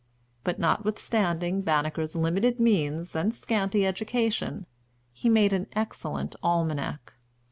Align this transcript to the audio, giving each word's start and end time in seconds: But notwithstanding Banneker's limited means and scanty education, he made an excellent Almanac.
But 0.43 0.57
notwithstanding 0.57 1.61
Banneker's 1.61 2.15
limited 2.15 2.59
means 2.59 3.15
and 3.15 3.31
scanty 3.35 3.85
education, 3.85 4.65
he 5.13 5.29
made 5.29 5.53
an 5.53 5.67
excellent 5.73 6.35
Almanac. 6.41 7.13